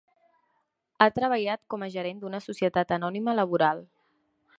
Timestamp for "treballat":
1.17-1.61